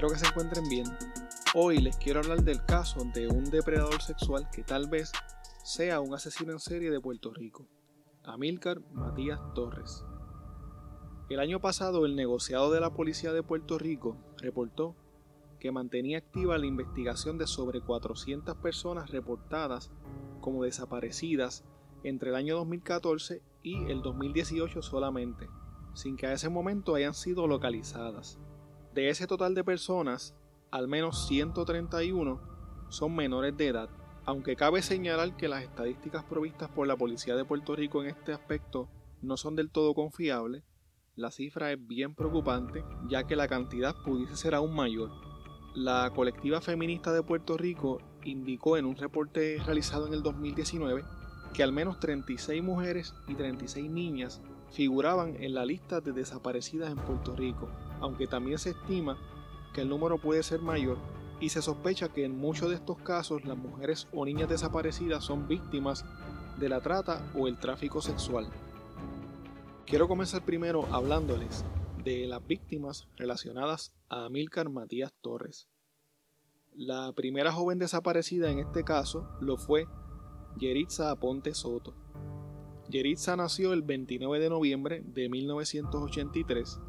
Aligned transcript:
Espero 0.00 0.14
que 0.14 0.24
se 0.24 0.28
encuentren 0.28 0.68
bien. 0.70 0.86
Hoy 1.54 1.76
les 1.76 1.98
quiero 1.98 2.20
hablar 2.20 2.42
del 2.42 2.64
caso 2.64 3.04
de 3.12 3.28
un 3.28 3.44
depredador 3.50 4.00
sexual 4.00 4.48
que 4.50 4.62
tal 4.62 4.88
vez 4.88 5.12
sea 5.62 6.00
un 6.00 6.14
asesino 6.14 6.52
en 6.52 6.58
serie 6.58 6.90
de 6.90 7.02
Puerto 7.02 7.34
Rico, 7.34 7.66
Amílcar 8.24 8.80
Matías 8.94 9.38
Torres. 9.54 10.06
El 11.28 11.38
año 11.38 11.60
pasado 11.60 12.06
el 12.06 12.16
negociado 12.16 12.70
de 12.70 12.80
la 12.80 12.94
Policía 12.94 13.34
de 13.34 13.42
Puerto 13.42 13.76
Rico 13.76 14.16
reportó 14.38 14.96
que 15.58 15.70
mantenía 15.70 16.16
activa 16.16 16.56
la 16.56 16.64
investigación 16.64 17.36
de 17.36 17.46
sobre 17.46 17.82
400 17.82 18.56
personas 18.56 19.10
reportadas 19.10 19.90
como 20.40 20.64
desaparecidas 20.64 21.62
entre 22.04 22.30
el 22.30 22.36
año 22.36 22.56
2014 22.56 23.42
y 23.62 23.84
el 23.90 24.00
2018 24.00 24.80
solamente, 24.80 25.50
sin 25.92 26.16
que 26.16 26.26
a 26.26 26.32
ese 26.32 26.48
momento 26.48 26.94
hayan 26.94 27.12
sido 27.12 27.46
localizadas. 27.46 28.38
De 28.94 29.08
ese 29.08 29.28
total 29.28 29.54
de 29.54 29.62
personas, 29.62 30.34
al 30.72 30.88
menos 30.88 31.28
131 31.28 32.40
son 32.88 33.14
menores 33.14 33.56
de 33.56 33.68
edad, 33.68 33.88
aunque 34.24 34.56
cabe 34.56 34.82
señalar 34.82 35.36
que 35.36 35.48
las 35.48 35.62
estadísticas 35.62 36.24
provistas 36.24 36.68
por 36.70 36.88
la 36.88 36.96
Policía 36.96 37.36
de 37.36 37.44
Puerto 37.44 37.76
Rico 37.76 38.02
en 38.02 38.08
este 38.08 38.32
aspecto 38.32 38.88
no 39.22 39.36
son 39.36 39.54
del 39.54 39.70
todo 39.70 39.94
confiables, 39.94 40.64
la 41.14 41.30
cifra 41.30 41.70
es 41.70 41.86
bien 41.86 42.14
preocupante 42.14 42.84
ya 43.08 43.28
que 43.28 43.36
la 43.36 43.46
cantidad 43.46 43.94
pudiese 44.04 44.36
ser 44.36 44.54
aún 44.54 44.74
mayor. 44.74 45.10
La 45.74 46.10
colectiva 46.12 46.60
feminista 46.60 47.12
de 47.12 47.22
Puerto 47.22 47.56
Rico 47.56 47.98
indicó 48.24 48.76
en 48.76 48.86
un 48.86 48.96
reporte 48.96 49.58
realizado 49.64 50.08
en 50.08 50.14
el 50.14 50.22
2019 50.22 51.04
que 51.54 51.62
al 51.62 51.72
menos 51.72 52.00
36 52.00 52.62
mujeres 52.62 53.14
y 53.28 53.34
36 53.34 53.88
niñas 53.88 54.40
figuraban 54.72 55.36
en 55.42 55.54
la 55.54 55.64
lista 55.64 56.00
de 56.00 56.12
desaparecidas 56.12 56.90
en 56.90 56.98
Puerto 56.98 57.36
Rico, 57.36 57.68
aunque 58.00 58.26
también 58.26 58.58
se 58.58 58.70
estima 58.70 59.16
que 59.72 59.82
el 59.82 59.88
número 59.88 60.18
puede 60.18 60.42
ser 60.42 60.60
mayor 60.60 60.98
y 61.40 61.48
se 61.48 61.62
sospecha 61.62 62.08
que 62.08 62.24
en 62.24 62.38
muchos 62.38 62.68
de 62.68 62.76
estos 62.76 62.98
casos 62.98 63.44
las 63.44 63.56
mujeres 63.56 64.08
o 64.12 64.24
niñas 64.24 64.48
desaparecidas 64.48 65.24
son 65.24 65.48
víctimas 65.48 66.04
de 66.58 66.68
la 66.68 66.80
trata 66.80 67.30
o 67.34 67.48
el 67.48 67.58
tráfico 67.58 68.02
sexual. 68.02 68.48
Quiero 69.86 70.06
comenzar 70.06 70.44
primero 70.44 70.86
hablándoles 70.92 71.64
de 72.04 72.26
las 72.26 72.46
víctimas 72.46 73.08
relacionadas 73.16 73.92
a 74.08 74.26
Amílcar 74.26 74.68
Matías 74.68 75.12
Torres. 75.20 75.68
La 76.74 77.12
primera 77.12 77.52
joven 77.52 77.78
desaparecida 77.78 78.50
en 78.50 78.60
este 78.60 78.84
caso 78.84 79.28
lo 79.40 79.56
fue 79.56 79.86
Yeritza 80.58 81.10
Aponte 81.10 81.54
Soto. 81.54 81.94
Yeritza 82.88 83.36
nació 83.36 83.72
el 83.72 83.82
29 83.82 84.40
de 84.40 84.50
noviembre 84.50 85.02
de 85.04 85.28
1983 85.28 86.80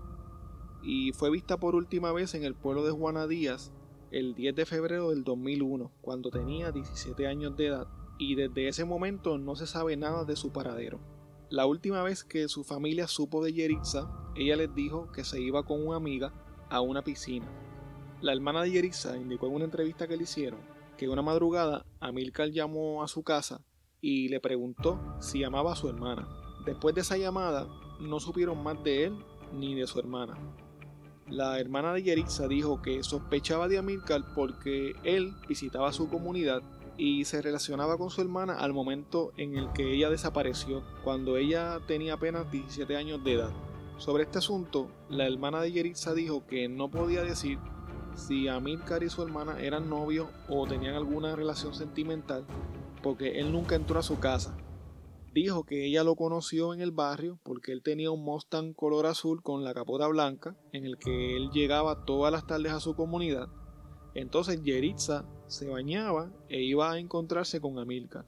y 0.84 1.12
fue 1.14 1.30
vista 1.30 1.58
por 1.58 1.76
última 1.76 2.12
vez 2.12 2.34
en 2.36 2.44
el 2.44 2.56
pueblo 2.56 2.84
de 2.84 2.92
Juana 2.92 3.28
Díaz 3.28 3.72
el 4.12 4.36
10 4.36 4.56
de 4.56 4.66
febrero 4.66 5.10
del 5.10 5.24
2001, 5.24 5.92
cuando 6.02 6.32
tenía 6.32 6.72
17 6.72 7.28
años 7.28 7.56
de 7.56 7.68
edad, 7.68 7.88
y 8.20 8.36
desde 8.36 8.68
ese 8.68 8.84
momento 8.84 9.38
no 9.38 9.56
se 9.56 9.66
sabe 9.66 9.96
nada 9.96 10.26
de 10.26 10.36
su 10.36 10.52
paradero. 10.52 11.00
La 11.50 11.66
última 11.66 12.04
vez 12.04 12.24
que 12.24 12.48
su 12.50 12.64
familia 12.64 13.08
supo 13.08 13.44
de 13.44 13.54
Yeritza, 13.54 14.12
ella 14.36 14.58
les 14.58 14.74
dijo 14.76 15.12
que 15.12 15.24
se 15.24 15.40
iba 15.40 15.64
con 15.64 15.86
una 15.86 15.98
amiga 15.98 16.34
a 16.70 16.82
una 16.82 17.04
piscina. 17.04 17.48
La 18.22 18.34
hermana 18.34 18.62
de 18.64 18.72
Yeritza 18.72 19.18
indicó 19.18 19.48
en 19.48 19.56
una 19.56 19.66
entrevista 19.66 20.08
que 20.08 20.18
le 20.18 20.24
hicieron 20.24 20.60
que 20.98 21.10
una 21.10 21.24
madrugada 21.24 21.84
Amilcar 22.00 22.52
llamó 22.52 23.02
a 23.02 23.08
su 23.08 23.24
casa 23.24 23.66
y 24.02 24.30
le 24.30 24.40
preguntó 24.40 25.00
si 25.20 25.44
amaba 25.44 25.74
a 25.74 25.76
su 25.76 25.90
hermana. 25.90 26.28
Después 26.64 26.94
de 26.94 27.02
esa 27.02 27.18
llamada, 27.18 27.68
no 28.00 28.20
supieron 28.20 28.62
más 28.62 28.84
de 28.84 29.06
él 29.06 29.26
ni 29.52 29.74
de 29.74 29.88
su 29.88 29.98
hermana. 29.98 30.38
La 31.32 31.58
hermana 31.62 31.94
de 31.94 32.04
Yeritza 32.04 32.50
dijo 32.50 32.82
que 32.82 33.04
sospechaba 33.04 33.70
de 33.70 33.78
Amilcar 33.78 34.22
porque 34.36 34.98
él 35.06 35.34
visitaba 35.48 35.94
su 35.94 36.10
comunidad 36.10 36.62
y 36.98 37.24
se 37.24 37.42
relacionaba 37.42 37.98
con 37.98 38.10
su 38.10 38.20
hermana 38.20 38.60
al 38.60 38.74
momento 38.74 39.32
en 39.38 39.56
el 39.56 39.72
que 39.72 39.94
ella 39.94 40.10
desapareció, 40.10 40.84
cuando 41.06 41.38
ella 41.38 41.80
tenía 41.88 42.16
apenas 42.16 42.52
17 42.52 42.98
años 42.98 43.24
de 43.24 43.36
edad. 43.36 43.52
Sobre 43.98 44.24
este 44.24 44.40
asunto, 44.40 44.90
la 45.10 45.26
hermana 45.26 45.62
de 45.62 45.72
Yeritza 45.72 46.14
dijo 46.14 46.46
que 46.48 46.68
no 46.68 46.92
podía 46.92 47.24
decir 47.24 47.60
si 48.14 48.50
Amilcar 48.50 49.02
y 49.02 49.10
su 49.10 49.24
hermana 49.24 49.58
eran 49.62 49.90
novios 49.90 50.28
o 50.50 50.68
tenían 50.68 50.96
alguna 50.96 51.34
relación 51.38 51.74
sentimental, 51.74 52.44
porque 53.02 53.40
él 53.40 53.54
nunca 53.54 53.76
entró 53.76 54.00
a 54.00 54.04
su 54.04 54.20
casa. 54.20 54.58
Dijo 55.34 55.64
que 55.64 55.86
ella 55.86 56.04
lo 56.04 56.16
conoció 56.16 56.74
en 56.74 56.82
el 56.82 56.92
barrio 56.92 57.40
porque 57.44 57.72
él 57.72 57.82
tenía 57.82 58.12
un 58.12 58.24
Mustang 58.24 58.74
color 58.74 59.06
azul 59.06 59.42
con 59.42 59.64
la 59.64 59.74
capota 59.74 60.08
blanca 60.08 60.58
en 60.74 60.86
el 60.86 60.98
que 60.98 61.38
él 61.38 61.50
llegaba 61.52 62.04
todas 62.04 62.34
las 62.34 62.46
tardes 62.46 62.74
a 62.74 62.82
su 62.82 62.96
comunidad. 62.96 63.48
Entonces 64.14 64.62
Yeritza 64.62 65.26
se 65.48 65.70
bañaba 65.70 66.34
e 66.50 66.62
iba 66.62 66.92
a 66.92 67.00
encontrarse 67.00 67.62
con 67.62 67.80
Amilcar. 67.80 68.26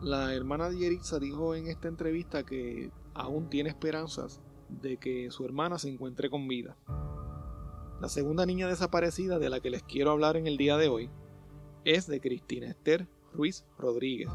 La 0.00 0.32
hermana 0.32 0.70
de 0.70 0.78
Yeritza 0.78 1.18
dijo 1.18 1.56
en 1.56 1.66
esta 1.66 1.88
entrevista 1.88 2.44
que 2.44 2.92
aún 3.14 3.50
tiene 3.50 3.70
esperanzas 3.70 4.40
de 4.68 4.96
que 4.96 5.32
su 5.32 5.44
hermana 5.44 5.78
se 5.78 5.88
encuentre 5.88 6.30
con 6.30 6.46
vida. 6.46 6.76
La 8.00 8.08
segunda 8.08 8.46
niña 8.46 8.68
desaparecida 8.68 9.40
de 9.40 9.50
la 9.50 9.58
que 9.58 9.70
les 9.70 9.82
quiero 9.82 10.12
hablar 10.12 10.36
en 10.36 10.46
el 10.46 10.56
día 10.56 10.76
de 10.76 10.86
hoy 10.86 11.10
es 11.84 12.06
de 12.06 12.20
Cristina 12.20 12.68
Esther 12.68 13.08
Ruiz 13.32 13.66
Rodríguez. 13.76 14.30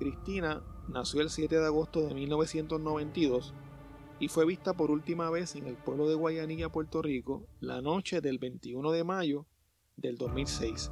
Cristina 0.00 0.64
nació 0.92 1.20
el 1.20 1.30
7 1.30 1.58
de 1.58 1.66
agosto 1.66 2.00
de 2.02 2.14
1992 2.14 3.54
y 4.18 4.28
fue 4.28 4.44
vista 4.44 4.74
por 4.74 4.90
última 4.90 5.30
vez 5.30 5.56
en 5.56 5.66
el 5.66 5.76
pueblo 5.76 6.08
de 6.08 6.14
Guayanilla, 6.14 6.68
Puerto 6.68 7.00
Rico, 7.00 7.46
la 7.60 7.80
noche 7.80 8.20
del 8.20 8.38
21 8.38 8.90
de 8.90 9.04
mayo 9.04 9.46
del 9.96 10.18
2006. 10.18 10.90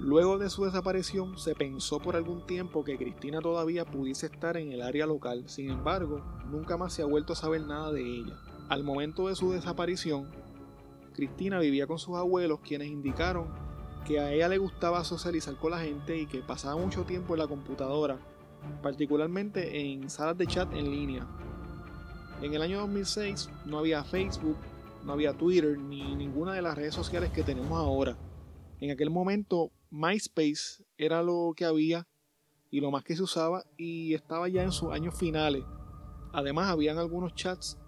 Luego 0.00 0.38
de 0.38 0.50
su 0.50 0.64
desaparición 0.64 1.38
se 1.38 1.54
pensó 1.54 2.00
por 2.00 2.16
algún 2.16 2.46
tiempo 2.46 2.82
que 2.82 2.96
Cristina 2.96 3.40
todavía 3.40 3.84
pudiese 3.84 4.26
estar 4.26 4.56
en 4.56 4.72
el 4.72 4.82
área 4.82 5.06
local, 5.06 5.48
sin 5.48 5.70
embargo, 5.70 6.24
nunca 6.46 6.76
más 6.76 6.92
se 6.92 7.02
ha 7.02 7.06
vuelto 7.06 7.32
a 7.32 7.36
saber 7.36 7.62
nada 7.66 7.92
de 7.92 8.02
ella. 8.02 8.36
Al 8.68 8.84
momento 8.84 9.28
de 9.28 9.36
su 9.36 9.52
desaparición, 9.52 10.30
Cristina 11.14 11.58
vivía 11.58 11.86
con 11.86 11.98
sus 11.98 12.16
abuelos, 12.16 12.60
quienes 12.60 12.88
indicaron 12.88 13.48
que 14.04 14.20
a 14.20 14.32
ella 14.32 14.48
le 14.48 14.58
gustaba 14.58 15.04
socializar 15.04 15.56
con 15.56 15.70
la 15.70 15.78
gente 15.78 16.18
y 16.18 16.26
que 16.26 16.40
pasaba 16.40 16.76
mucho 16.76 17.04
tiempo 17.04 17.34
en 17.34 17.40
la 17.40 17.46
computadora, 17.46 18.18
particularmente 18.82 19.80
en 19.80 20.10
salas 20.10 20.36
de 20.36 20.46
chat 20.46 20.72
en 20.74 20.90
línea. 20.90 21.26
En 22.42 22.52
el 22.52 22.62
año 22.62 22.80
2006 22.80 23.48
no 23.66 23.78
había 23.78 24.04
Facebook, 24.04 24.56
no 25.04 25.12
había 25.12 25.32
Twitter 25.32 25.78
ni 25.78 26.14
ninguna 26.14 26.52
de 26.52 26.62
las 26.62 26.76
redes 26.76 26.94
sociales 26.94 27.30
que 27.30 27.42
tenemos 27.42 27.72
ahora. 27.72 28.16
En 28.80 28.90
aquel 28.90 29.10
momento 29.10 29.70
MySpace 29.90 30.84
era 30.98 31.22
lo 31.22 31.52
que 31.56 31.64
había 31.64 32.06
y 32.70 32.80
lo 32.80 32.90
más 32.90 33.04
que 33.04 33.16
se 33.16 33.22
usaba 33.22 33.64
y 33.76 34.14
estaba 34.14 34.48
ya 34.48 34.62
en 34.62 34.72
sus 34.72 34.92
años 34.92 35.16
finales. 35.16 35.64
Además 36.32 36.68
habían 36.68 36.98
algunos 36.98 37.34
chats 37.34 37.78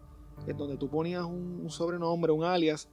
en 0.47 0.56
donde 0.56 0.76
tú 0.76 0.88
ponías 0.88 1.25
un 1.25 1.69
sobrenombre, 1.70 2.32
un 2.32 2.44
alias 2.44 2.88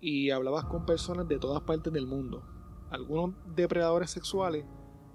y 0.00 0.30
hablabas 0.30 0.64
con 0.64 0.86
personas 0.86 1.28
de 1.28 1.38
todas 1.38 1.62
partes 1.62 1.92
del 1.92 2.06
mundo. 2.06 2.42
Algunos 2.90 3.34
depredadores 3.54 4.10
sexuales 4.10 4.64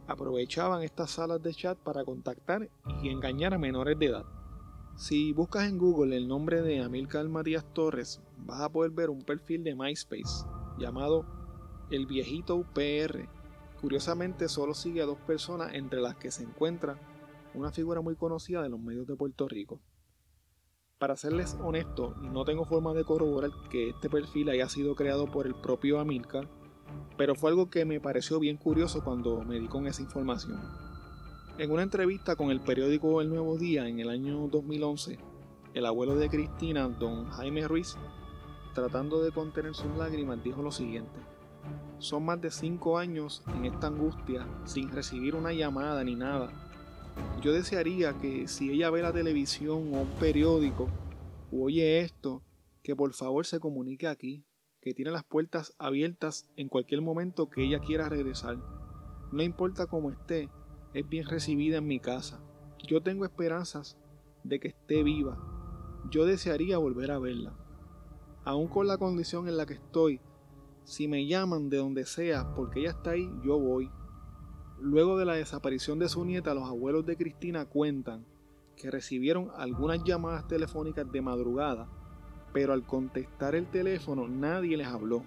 aprovechaban 0.08 0.84
estas 0.84 1.12
salas 1.12 1.42
de 1.44 1.54
chat 1.54 1.78
para 1.78 2.04
contactar 2.04 2.70
y 3.02 3.10
engañar 3.10 3.54
a 3.54 3.58
menores 3.58 4.00
de 4.00 4.08
edad. 4.08 4.26
Si 4.96 5.32
buscas 5.34 5.70
en 5.70 5.78
Google 5.78 6.18
el 6.18 6.28
nombre 6.28 6.62
de 6.62 6.82
Amilcar 6.82 7.28
Matías 7.30 7.66
Torres, 7.74 8.22
vas 8.38 8.62
a 8.62 8.70
poder 8.70 8.92
ver 8.92 9.10
un 9.10 9.22
perfil 9.22 9.64
de 9.64 9.76
MySpace 9.76 10.46
llamado 10.80 11.26
El 11.92 12.08
Viejito 12.08 12.56
UPR. 12.56 13.30
Curiosamente 13.80 14.50
solo 14.50 14.74
sigue 14.74 15.04
a 15.04 15.06
dos 15.06 15.20
personas 15.20 15.74
entre 15.74 16.02
las 16.02 16.16
que 16.16 16.32
se 16.32 16.44
encuentra 16.44 17.00
una 17.54 17.72
figura 17.72 18.02
muy 18.02 18.16
conocida 18.16 18.64
de 18.64 18.70
los 18.70 18.80
medios 18.80 19.06
de 19.06 19.16
Puerto 19.16 19.48
Rico. 19.48 19.80
Para 20.98 21.16
serles 21.16 21.56
honesto, 21.62 22.16
no 22.16 22.44
tengo 22.44 22.66
forma 22.66 22.94
de 22.94 23.04
corroborar 23.04 23.52
que 23.70 23.90
este 23.90 24.10
perfil 24.10 24.50
haya 24.50 24.68
sido 24.68 24.96
creado 24.96 25.30
por 25.30 25.46
el 25.46 25.54
propio 25.54 26.00
Amilcar, 26.00 26.50
pero 27.18 27.36
fue 27.36 27.50
algo 27.50 27.70
que 27.70 27.86
me 27.86 28.00
pareció 28.00 28.40
bien 28.40 28.58
curioso 28.58 29.04
cuando 29.04 29.44
me 29.44 29.60
di 29.60 29.68
con 29.68 29.88
esa 29.88 30.02
información. 30.02 30.60
En 31.58 31.72
una 31.72 31.84
entrevista 31.84 32.36
con 32.36 32.52
el 32.52 32.60
periódico 32.62 33.22
El 33.22 33.30
Nuevo 33.30 33.58
Día 33.58 33.88
en 33.88 34.00
el 34.00 34.10
año 34.10 34.48
2011, 34.48 35.18
el 35.74 35.86
abuelo 35.86 36.16
de 36.16 36.30
Cristina, 36.30 36.88
don 36.88 37.30
Jaime 37.30 37.68
Ruiz, 37.68 37.96
tratando 38.74 39.24
de 39.24 39.32
contener 39.32 39.74
sus 39.74 39.96
lágrimas, 39.98 40.44
dijo 40.44 40.62
lo 40.62 40.72
siguiente. 40.72 41.20
Son 41.98 42.24
más 42.24 42.40
de 42.42 42.52
cinco 42.52 42.98
años 42.98 43.44
en 43.56 43.66
esta 43.66 43.88
angustia, 43.88 44.48
sin 44.66 44.90
recibir 44.92 45.36
una 45.36 45.52
llamada 45.52 46.04
ni 46.04 46.16
nada, 46.16 46.52
yo 47.42 47.54
desearía 47.54 48.18
que 48.18 48.48
si 48.48 48.72
ella 48.72 48.90
ve 48.90 49.02
la 49.02 49.14
televisión 49.14 49.94
o 49.94 50.02
un 50.02 50.10
periódico 50.20 50.90
o 51.52 51.66
oye 51.66 52.02
esto, 52.02 52.42
que 52.84 52.96
por 52.96 53.14
favor 53.14 53.46
se 53.46 53.60
comunique 53.60 54.08
aquí, 54.08 54.44
que 54.88 54.94
tiene 54.94 55.12
las 55.12 55.26
puertas 55.26 55.76
abiertas 55.80 56.50
en 56.56 56.70
cualquier 56.70 57.02
momento 57.02 57.50
que 57.50 57.62
ella 57.62 57.80
quiera 57.80 58.08
regresar. 58.08 58.58
No 59.34 59.44
importa 59.44 59.86
cómo 59.86 60.12
esté, 60.12 60.50
es 60.94 61.10
bien 61.10 61.26
recibida 61.28 61.80
en 61.80 61.88
mi 61.88 62.00
casa. 62.00 62.40
Yo 62.88 63.02
tengo 63.04 63.26
esperanzas 63.26 63.98
de 64.46 64.62
que 64.62 64.70
esté 64.70 65.04
viva. 65.04 65.38
Yo 66.10 66.26
desearía 66.26 66.78
volver 66.78 67.12
a 67.12 67.20
verla. 67.20 67.54
aún 68.46 68.70
con 68.70 68.88
la 68.88 68.98
condición 68.98 69.50
en 69.50 69.58
la 69.58 69.66
que 69.66 69.74
estoy, 69.74 70.22
si 70.86 71.10
me 71.10 71.28
llaman 71.28 71.70
de 71.70 71.76
donde 71.76 72.06
sea 72.06 72.56
porque 72.56 72.80
ella 72.80 72.92
está 72.92 73.10
ahí, 73.10 73.30
yo 73.44 73.60
voy. 73.60 73.92
Luego 74.80 75.18
de 75.18 75.26
la 75.26 75.34
desaparición 75.34 76.00
de 76.00 76.08
su 76.08 76.24
nieta, 76.24 76.54
los 76.54 76.64
abuelos 76.64 77.06
de 77.06 77.18
Cristina 77.18 77.66
cuentan 77.66 78.26
que 78.78 78.90
recibieron 78.90 79.52
algunas 79.58 80.02
llamadas 80.06 80.48
telefónicas 80.48 81.12
de 81.12 81.22
madrugada, 81.22 81.90
pero 82.58 82.74
al 82.74 82.88
contestar 82.88 83.54
el 83.54 83.68
teléfono 83.68 84.28
nadie 84.28 84.78
les 84.78 84.88
habló. 84.88 85.22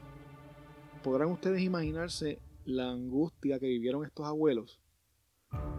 ¿Podrán 1.04 1.30
ustedes 1.30 1.62
imaginarse 1.62 2.40
la 2.64 2.90
angustia 2.90 3.60
que 3.60 3.68
vivieron 3.68 4.04
estos 4.04 4.26
abuelos? 4.26 4.80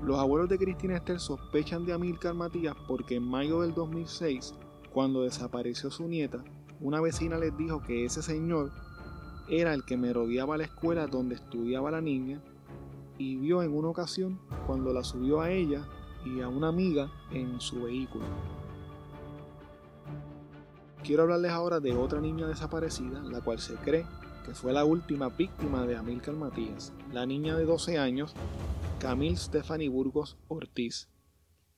Los 0.02 0.18
abuelos 0.18 0.48
de 0.48 0.58
Cristina 0.58 0.96
Esther 0.96 1.20
sospechan 1.20 1.86
de 1.86 1.92
Amílcar 1.92 2.36
Matías 2.36 2.74
porque 2.88 3.16
en 3.16 3.24
mayo 3.24 3.64
del 3.64 3.74
2006, 3.74 4.56
cuando 4.94 5.24
desapareció 5.24 5.92
su 5.92 6.08
nieta, 6.08 6.42
una 6.80 7.02
vecina 7.02 7.38
les 7.38 7.58
dijo 7.58 7.82
que 7.82 8.06
ese 8.06 8.22
señor 8.22 8.72
era 9.50 9.74
el 9.74 9.84
que 9.84 9.98
me 9.98 10.14
rodeaba 10.14 10.56
la 10.56 10.64
escuela 10.64 11.06
donde 11.06 11.36
estudiaba 11.36 11.92
la 11.92 12.00
niña 12.00 12.42
y 13.18 13.36
vio 13.36 13.62
en 13.62 13.76
una 13.76 13.90
ocasión 13.90 14.40
cuando 14.66 14.94
la 14.94 15.04
subió 15.04 15.42
a 15.42 15.52
ella 15.52 15.86
y 16.24 16.40
a 16.40 16.48
una 16.48 16.70
amiga 16.70 17.12
en 17.30 17.60
su 17.60 17.84
vehículo. 17.84 18.24
Quiero 21.04 21.24
hablarles 21.24 21.52
ahora 21.52 21.80
de 21.80 21.96
otra 21.96 22.22
niña 22.22 22.48
desaparecida, 22.48 23.24
la 23.24 23.42
cual 23.42 23.60
se 23.60 23.74
cree 23.76 24.06
que 24.46 24.54
fue 24.54 24.72
la 24.72 24.86
última 24.86 25.30
víctima 25.30 25.86
de 25.86 25.96
Amílcar 25.96 26.36
Matías, 26.36 26.94
la 27.12 27.26
niña 27.26 27.56
de 27.56 27.66
12 27.66 27.98
años, 27.98 28.36
Camille 29.00 29.36
Stephanie 29.36 29.90
Burgos 29.90 30.38
Ortiz. 30.48 31.10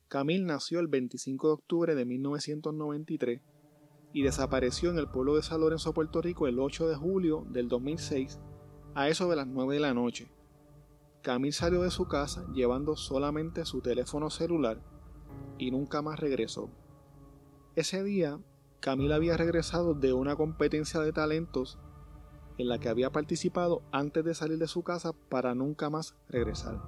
Camille 0.10 0.44
nació 0.44 0.80
el 0.80 0.88
25 0.88 1.48
de 1.48 1.54
octubre 1.54 1.96
de 1.96 2.06
1993 2.06 3.42
y 4.12 4.24
desapareció 4.24 4.92
en 4.92 4.98
el 4.98 5.10
pueblo 5.10 5.36
de 5.36 5.44
San 5.44 5.62
Lorenzo, 5.62 5.94
Puerto 5.94 6.22
Rico, 6.22 6.48
el 6.48 6.60
8 6.60 6.90
de 6.90 6.96
julio 6.96 7.46
del 7.50 7.70
2006 7.70 8.40
a 8.94 9.08
eso 9.08 9.30
de 9.30 9.38
las 9.38 9.48
9 9.48 9.76
de 9.76 9.80
la 9.80 9.94
noche. 9.94 10.28
Camille 11.22 11.54
salió 11.54 11.82
de 11.82 11.92
su 11.92 12.10
casa 12.10 12.46
llevando 12.54 12.98
solamente 12.98 13.64
su 13.64 13.80
teléfono 13.80 14.30
celular 14.30 14.82
y 15.58 15.72
nunca 15.72 16.02
más 16.02 16.20
regresó. 16.20 16.70
Ese 17.76 18.04
día, 18.04 18.40
Camille 18.84 19.14
había 19.14 19.38
regresado 19.38 19.94
de 19.94 20.12
una 20.12 20.36
competencia 20.36 21.00
de 21.00 21.14
talentos 21.14 21.80
en 22.58 22.68
la 22.68 22.80
que 22.80 22.90
había 22.90 23.12
participado 23.12 23.82
antes 23.94 24.26
de 24.26 24.36
salir 24.36 24.58
de 24.58 24.68
su 24.68 24.84
casa 24.84 25.14
para 25.30 25.56
nunca 25.56 25.90
más 25.90 26.18
regresar. 26.28 26.82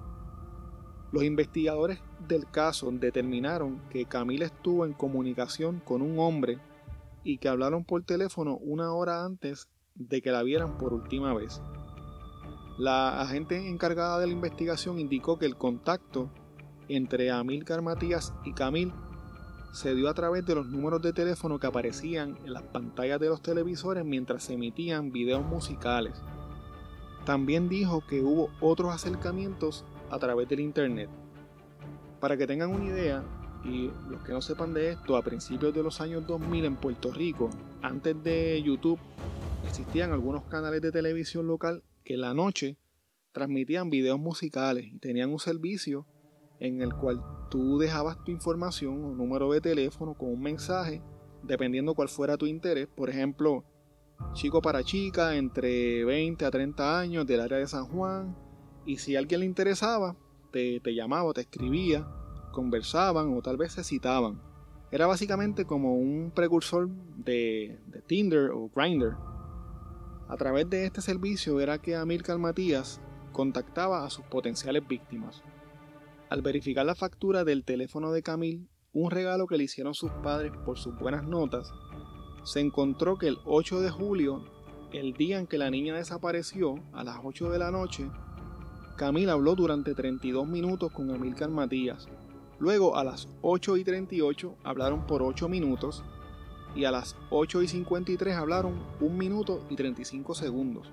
Los 1.13 1.23
investigadores 1.23 2.01
del 2.27 2.51
caso 2.51 2.91
determinaron 2.91 3.79
que 3.89 4.03
Camila 4.03 4.43
estuvo 4.43 4.85
en 4.85 4.91
comunicación 4.91 5.79
con 5.79 6.01
un 6.01 6.19
hombre 6.19 6.59
y 7.23 7.37
que 7.37 7.47
hablaron 7.47 7.85
por 7.85 8.03
teléfono 8.03 8.57
una 8.57 8.91
hora 8.91 9.23
antes 9.23 9.69
de 9.95 10.21
que 10.21 10.31
la 10.31 10.43
vieran 10.43 10.77
por 10.77 10.93
última 10.93 11.33
vez. 11.33 11.61
La 12.77 13.21
agente 13.21 13.69
encargada 13.69 14.19
de 14.19 14.27
la 14.27 14.33
investigación 14.33 14.99
indicó 14.99 15.39
que 15.39 15.45
el 15.45 15.55
contacto 15.55 16.29
entre 16.89 17.31
Amílcar 17.31 17.81
Matías 17.81 18.33
y 18.43 18.51
Camil 18.51 18.91
se 19.75 19.93
dio 19.93 20.07
a 20.07 20.13
través 20.13 20.45
de 20.45 20.55
los 20.55 20.67
números 20.67 21.01
de 21.01 21.11
teléfono 21.11 21.59
que 21.59 21.67
aparecían 21.67 22.37
en 22.45 22.53
las 22.53 22.63
pantallas 22.63 23.19
de 23.19 23.27
los 23.27 23.41
televisores 23.41 24.05
mientras 24.05 24.43
se 24.43 24.53
emitían 24.53 25.11
videos 25.11 25.45
musicales. 25.45 26.13
También 27.25 27.67
dijo 27.67 28.01
que 28.07 28.21
hubo 28.21 28.49
otros 28.61 28.95
acercamientos 28.95 29.83
a 30.09 30.17
través 30.17 30.47
del 30.47 30.61
Internet. 30.61 31.09
Para 32.21 32.37
que 32.37 32.47
tengan 32.47 32.69
una 32.69 32.85
idea, 32.85 33.25
y 33.65 33.91
los 34.09 34.23
que 34.23 34.31
no 34.31 34.41
sepan 34.41 34.73
de 34.73 34.91
esto, 34.91 35.17
a 35.17 35.23
principios 35.23 35.73
de 35.73 35.83
los 35.83 35.99
años 35.99 36.25
2000 36.25 36.63
en 36.63 36.75
Puerto 36.77 37.11
Rico, 37.11 37.49
antes 37.81 38.23
de 38.23 38.63
YouTube, 38.63 38.99
existían 39.67 40.13
algunos 40.13 40.43
canales 40.45 40.81
de 40.81 40.93
televisión 40.93 41.47
local 41.47 41.83
que 42.05 42.15
la 42.15 42.33
noche 42.33 42.77
transmitían 43.33 43.89
videos 43.89 44.19
musicales 44.19 44.85
y 44.85 44.99
tenían 44.99 45.33
un 45.33 45.39
servicio 45.39 46.05
en 46.59 46.81
el 46.81 46.93
cual 46.93 47.21
tú 47.49 47.77
dejabas 47.77 48.23
tu 48.23 48.31
información 48.31 49.03
o 49.03 49.13
número 49.13 49.51
de 49.51 49.61
teléfono 49.61 50.13
con 50.13 50.29
un 50.29 50.41
mensaje, 50.41 51.01
dependiendo 51.43 51.93
cuál 51.93 52.09
fuera 52.09 52.37
tu 52.37 52.45
interés. 52.45 52.87
Por 52.87 53.09
ejemplo, 53.09 53.63
chico 54.33 54.61
para 54.61 54.83
chica, 54.83 55.35
entre 55.35 56.05
20 56.05 56.45
a 56.45 56.51
30 56.51 56.99
años 56.99 57.25
del 57.25 57.41
área 57.41 57.57
de 57.57 57.67
San 57.67 57.85
Juan. 57.85 58.35
Y 58.85 58.97
si 58.97 59.15
a 59.15 59.19
alguien 59.19 59.41
le 59.41 59.45
interesaba, 59.45 60.15
te, 60.51 60.79
te 60.79 60.93
llamaba, 60.93 61.33
te 61.33 61.41
escribía 61.41 62.07
conversaban 62.55 63.37
o 63.37 63.41
tal 63.41 63.57
vez 63.57 63.73
se 63.73 63.83
citaban. 63.83 64.41
Era 64.89 65.05
básicamente 65.05 65.65
como 65.65 65.95
un 65.95 66.31
precursor 66.33 66.87
de, 67.17 67.77
Tinder 68.07 68.51
o 68.51 68.71
Grindr. 68.73 69.17
A 70.27 70.37
través 70.37 70.69
de 70.69 70.85
este 70.85 71.01
servicio 71.01 71.59
era 71.59 71.77
que 71.77 71.95
Amilcar 71.95 72.39
Matías 72.39 73.01
contactaba 73.33 74.05
a 74.05 74.09
sus 74.09 74.25
potenciales 74.25 74.87
víctimas. 74.87 75.43
Al 76.29 76.41
verificar 76.41 76.85
la 76.85 76.95
factura 76.95 77.43
del 77.43 77.63
teléfono 77.63 78.11
de 78.11 78.23
Camil, 78.23 78.67
un 78.93 79.11
regalo 79.11 79.47
que 79.47 79.57
le 79.57 79.65
hicieron 79.65 79.93
sus 79.93 80.11
padres 80.11 80.51
por 80.65 80.77
sus 80.77 80.97
buenas 80.97 81.23
notas, 81.23 81.71
se 82.43 82.59
encontró 82.59 83.17
que 83.17 83.27
el 83.27 83.37
8 83.45 83.81
de 83.81 83.89
julio, 83.89 84.43
el 84.93 85.13
día 85.13 85.39
en 85.39 85.47
que 85.47 85.57
la 85.57 85.69
niña 85.69 85.95
desapareció, 85.95 86.75
a 86.93 87.03
las 87.03 87.17
8 87.23 87.49
de 87.49 87.59
la 87.59 87.71
noche, 87.71 88.09
Camil 88.97 89.29
habló 89.29 89.55
durante 89.55 89.93
32 89.93 90.47
minutos 90.47 90.91
con 90.91 91.11
Amilcar 91.11 91.49
Matías, 91.49 92.07
Luego 92.57 92.95
a 92.95 93.03
las 93.03 93.27
8 93.41 93.77
y 93.77 93.83
38 93.83 94.55
hablaron 94.63 95.05
por 95.05 95.21
8 95.21 95.49
minutos 95.49 96.03
y 96.73 96.85
a 96.85 96.91
las 96.91 97.17
8 97.29 97.63
y 97.63 97.67
53 97.67 98.35
hablaron 98.35 98.81
1 99.01 99.13
minuto 99.13 99.65
y 99.69 99.75
35 99.75 100.35
segundos. 100.35 100.87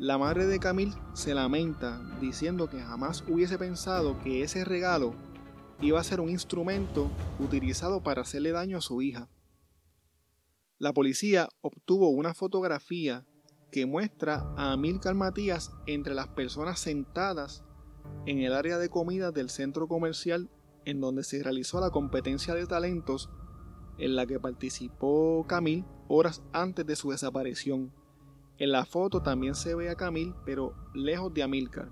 La 0.00 0.16
madre 0.16 0.46
de 0.46 0.58
Camille 0.58 0.96
se 1.12 1.34
lamenta 1.34 2.00
diciendo 2.22 2.70
que 2.70 2.80
jamás 2.80 3.22
hubiese 3.28 3.58
pensado 3.58 4.18
que 4.20 4.42
ese 4.42 4.64
regalo 4.64 5.12
iba 5.82 6.00
a 6.00 6.04
ser 6.04 6.22
un 6.22 6.30
instrumento 6.30 7.10
utilizado 7.38 8.02
para 8.02 8.22
hacerle 8.22 8.50
daño 8.50 8.78
a 8.78 8.80
su 8.80 9.02
hija. 9.02 9.28
La 10.78 10.94
policía 10.94 11.50
obtuvo 11.60 12.08
una 12.08 12.32
fotografía 12.32 13.26
que 13.70 13.84
muestra 13.84 14.36
a 14.56 14.72
Amilcar 14.72 15.14
Matías 15.14 15.70
entre 15.86 16.14
las 16.14 16.28
personas 16.28 16.80
sentadas 16.80 17.62
en 18.24 18.38
el 18.38 18.54
área 18.54 18.78
de 18.78 18.88
comida 18.88 19.32
del 19.32 19.50
centro 19.50 19.86
comercial 19.86 20.48
en 20.86 21.02
donde 21.02 21.24
se 21.24 21.42
realizó 21.42 21.78
la 21.78 21.90
competencia 21.90 22.54
de 22.54 22.66
talentos 22.66 23.28
en 23.98 24.16
la 24.16 24.24
que 24.24 24.40
participó 24.40 25.44
Camil 25.46 25.84
horas 26.08 26.42
antes 26.54 26.86
de 26.86 26.96
su 26.96 27.10
desaparición. 27.10 27.99
En 28.60 28.72
la 28.72 28.84
foto 28.84 29.22
también 29.22 29.54
se 29.54 29.74
ve 29.74 29.88
a 29.88 29.94
Camil, 29.94 30.34
pero 30.44 30.74
lejos 30.92 31.32
de 31.32 31.42
Amilcar. 31.42 31.90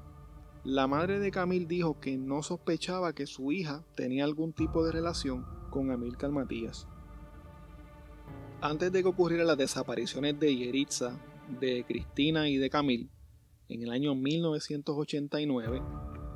La 0.64 0.86
madre 0.86 1.18
de 1.18 1.30
Camil 1.30 1.66
dijo 1.66 1.98
que 1.98 2.18
no 2.18 2.42
sospechaba 2.42 3.14
que 3.14 3.26
su 3.26 3.52
hija 3.52 3.86
tenía 3.96 4.24
algún 4.24 4.52
tipo 4.52 4.84
de 4.84 4.92
relación 4.92 5.46
con 5.70 5.90
Amilcar 5.90 6.30
Matías. 6.30 6.86
Antes 8.60 8.92
de 8.92 9.02
que 9.02 9.08
ocurrieran 9.08 9.46
las 9.46 9.56
desapariciones 9.56 10.38
de 10.38 10.54
Yeritza, 10.54 11.18
de 11.58 11.84
Cristina 11.88 12.50
y 12.50 12.58
de 12.58 12.68
Camil, 12.68 13.10
en 13.70 13.84
el 13.84 13.90
año 13.90 14.14
1989, 14.14 15.80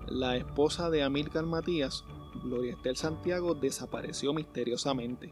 la 0.07 0.39
esposa 0.39 0.89
de 0.89 1.03
Amílcar 1.03 1.45
Matías, 1.45 2.05
Gloria 2.43 2.73
Esther 2.73 2.97
Santiago, 2.97 3.55
desapareció 3.55 4.33
misteriosamente. 4.33 5.31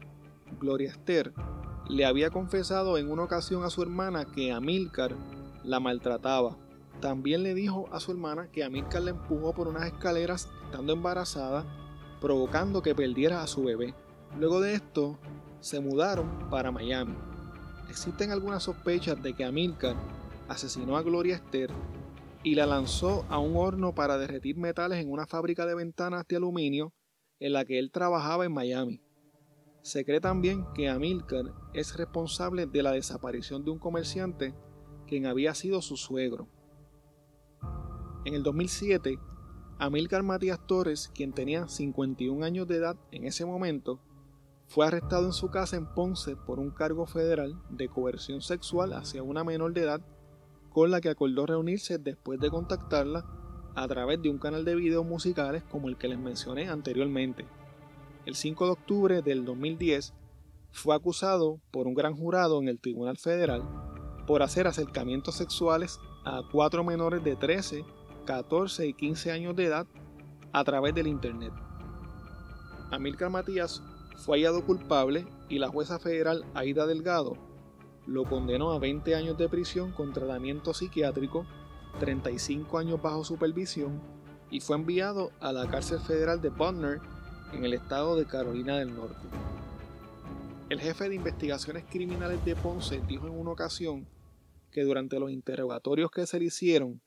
Gloria 0.59 0.91
Esther 0.91 1.33
le 1.91 2.05
había 2.05 2.29
confesado 2.29 2.97
en 2.97 3.11
una 3.11 3.23
ocasión 3.23 3.65
a 3.65 3.69
su 3.69 3.81
hermana 3.81 4.23
que 4.23 4.53
Amílcar 4.53 5.13
la 5.65 5.81
maltrataba. 5.81 6.57
También 7.01 7.43
le 7.43 7.53
dijo 7.53 7.89
a 7.91 7.99
su 7.99 8.11
hermana 8.11 8.49
que 8.49 8.63
Amílcar 8.63 9.01
la 9.01 9.09
empujó 9.09 9.53
por 9.53 9.67
unas 9.67 9.87
escaleras 9.87 10.47
estando 10.63 10.93
embarazada, 10.93 11.65
provocando 12.21 12.81
que 12.81 12.95
perdiera 12.95 13.43
a 13.43 13.47
su 13.47 13.65
bebé. 13.65 13.93
Luego 14.39 14.61
de 14.61 14.75
esto, 14.75 15.19
se 15.59 15.81
mudaron 15.81 16.49
para 16.49 16.71
Miami. 16.71 17.13
Existen 17.89 18.31
algunas 18.31 18.63
sospechas 18.63 19.21
de 19.21 19.33
que 19.33 19.43
Amílcar 19.43 19.97
asesinó 20.47 20.95
a 20.95 21.03
Gloria 21.03 21.35
Esther 21.35 21.71
y 22.41 22.55
la 22.55 22.67
lanzó 22.67 23.25
a 23.27 23.37
un 23.37 23.57
horno 23.57 23.93
para 23.93 24.17
derretir 24.17 24.55
metales 24.55 24.99
en 24.99 25.11
una 25.11 25.27
fábrica 25.27 25.65
de 25.65 25.75
ventanas 25.75 26.25
de 26.25 26.37
aluminio 26.37 26.93
en 27.41 27.51
la 27.51 27.65
que 27.65 27.79
él 27.79 27.91
trabajaba 27.91 28.45
en 28.45 28.53
Miami. 28.53 29.01
Se 29.81 30.05
cree 30.05 30.21
también 30.21 30.65
que 30.75 30.89
Amilcar 30.89 31.53
es 31.73 31.97
responsable 31.97 32.67
de 32.67 32.83
la 32.83 32.91
desaparición 32.91 33.65
de 33.65 33.71
un 33.71 33.79
comerciante 33.79 34.53
quien 35.07 35.25
había 35.25 35.55
sido 35.55 35.81
su 35.81 35.97
suegro. 35.97 36.47
En 38.25 38.35
el 38.35 38.43
2007, 38.43 39.17
Amilcar 39.79 40.21
Matías 40.21 40.59
Torres, 40.67 41.09
quien 41.13 41.33
tenía 41.33 41.67
51 41.67 42.45
años 42.45 42.67
de 42.67 42.75
edad 42.75 42.95
en 43.11 43.25
ese 43.25 43.45
momento, 43.45 43.99
fue 44.67 44.85
arrestado 44.85 45.25
en 45.25 45.33
su 45.33 45.49
casa 45.49 45.75
en 45.75 45.87
Ponce 45.87 46.35
por 46.35 46.59
un 46.59 46.69
cargo 46.69 47.07
federal 47.07 47.59
de 47.69 47.89
coerción 47.89 48.41
sexual 48.41 48.93
hacia 48.93 49.23
una 49.23 49.43
menor 49.43 49.73
de 49.73 49.81
edad 49.81 50.01
con 50.69 50.91
la 50.91 51.01
que 51.01 51.09
acordó 51.09 51.47
reunirse 51.47 51.97
después 51.97 52.39
de 52.39 52.51
contactarla 52.51 53.25
a 53.75 53.87
través 53.87 54.21
de 54.21 54.29
un 54.29 54.37
canal 54.37 54.63
de 54.63 54.75
videos 54.75 55.05
musicales 55.05 55.63
como 55.63 55.89
el 55.89 55.97
que 55.97 56.07
les 56.07 56.19
mencioné 56.19 56.69
anteriormente. 56.69 57.47
El 58.25 58.35
5 58.35 58.65
de 58.65 58.71
octubre 58.71 59.21
del 59.21 59.45
2010, 59.45 60.13
fue 60.71 60.95
acusado 60.95 61.59
por 61.71 61.87
un 61.87 61.93
gran 61.93 62.15
jurado 62.15 62.61
en 62.61 62.67
el 62.67 62.79
Tribunal 62.79 63.17
Federal 63.17 63.63
por 64.25 64.41
hacer 64.41 64.67
acercamientos 64.67 65.35
sexuales 65.35 65.99
a 66.23 66.41
cuatro 66.51 66.83
menores 66.83 67.23
de 67.23 67.35
13, 67.35 67.83
14 68.25 68.87
y 68.87 68.93
15 68.93 69.31
años 69.31 69.55
de 69.55 69.65
edad 69.65 69.87
a 70.53 70.63
través 70.63 70.93
del 70.95 71.07
Internet. 71.07 71.51
Amílcar 72.91 73.29
Matías 73.29 73.81
fue 74.17 74.37
hallado 74.37 74.65
culpable 74.65 75.25
y 75.49 75.59
la 75.59 75.69
jueza 75.69 75.99
federal 75.99 76.45
Aida 76.53 76.85
Delgado 76.85 77.37
lo 78.05 78.25
condenó 78.25 78.71
a 78.71 78.79
20 78.79 79.15
años 79.15 79.37
de 79.37 79.49
prisión 79.49 79.91
con 79.91 80.13
tratamiento 80.13 80.73
psiquiátrico, 80.73 81.45
35 81.99 82.77
años 82.77 83.01
bajo 83.01 83.23
supervisión 83.23 84.01
y 84.49 84.59
fue 84.59 84.75
enviado 84.75 85.31
a 85.39 85.51
la 85.51 85.69
cárcel 85.69 85.99
federal 85.99 86.41
de 86.41 86.49
Butner 86.49 86.99
en 87.53 87.65
el 87.65 87.73
estado 87.73 88.15
de 88.15 88.25
Carolina 88.25 88.77
del 88.77 88.95
Norte. 88.95 89.27
El 90.69 90.79
jefe 90.79 91.09
de 91.09 91.15
investigaciones 91.15 91.83
criminales 91.89 92.43
de 92.45 92.55
Ponce 92.55 93.01
dijo 93.07 93.27
en 93.27 93.37
una 93.37 93.51
ocasión 93.51 94.07
que 94.71 94.83
durante 94.83 95.19
los 95.19 95.31
interrogatorios 95.31 96.11
que 96.11 96.25
se 96.25 96.39
le 96.39 96.45
hicieron 96.45 97.01